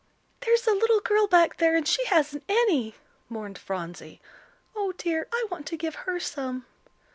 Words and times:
"There's 0.39 0.65
a 0.65 0.73
little 0.73 0.99
girl 0.99 1.27
back 1.27 1.57
there 1.57 1.75
and 1.75 1.87
she 1.87 2.03
hasn't 2.05 2.43
any," 2.49 2.95
mourned 3.29 3.59
Phronsie. 3.59 4.19
"Oh, 4.75 4.93
dear, 4.93 5.27
I 5.31 5.45
want 5.51 5.67
to 5.67 5.77
give 5.77 5.93
her 5.93 6.19
some." 6.19 6.65